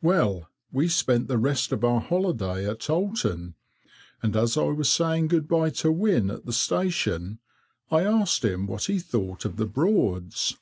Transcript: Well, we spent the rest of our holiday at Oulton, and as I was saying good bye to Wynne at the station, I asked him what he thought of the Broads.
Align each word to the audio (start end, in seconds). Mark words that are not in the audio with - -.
Well, 0.00 0.48
we 0.70 0.86
spent 0.86 1.26
the 1.26 1.38
rest 1.38 1.72
of 1.72 1.82
our 1.82 2.00
holiday 2.00 2.68
at 2.70 2.88
Oulton, 2.88 3.54
and 4.22 4.36
as 4.36 4.56
I 4.56 4.62
was 4.66 4.88
saying 4.88 5.26
good 5.26 5.48
bye 5.48 5.70
to 5.70 5.90
Wynne 5.90 6.30
at 6.30 6.46
the 6.46 6.52
station, 6.52 7.40
I 7.90 8.04
asked 8.04 8.44
him 8.44 8.68
what 8.68 8.84
he 8.84 9.00
thought 9.00 9.44
of 9.44 9.56
the 9.56 9.66
Broads. 9.66 10.56